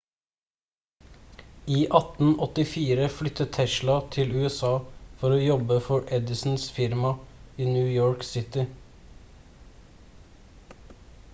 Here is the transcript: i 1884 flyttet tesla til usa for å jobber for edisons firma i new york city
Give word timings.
i 1.79 1.81
1884 1.97 3.09
flyttet 3.17 3.51
tesla 3.57 3.97
til 4.15 4.33
usa 4.45 4.71
for 5.19 5.35
å 5.35 5.43
jobber 5.43 5.83
for 5.89 6.09
edisons 6.19 6.65
firma 6.79 7.11
i 7.67 7.69
new 7.75 7.93
york 7.99 8.25
city 8.31 8.65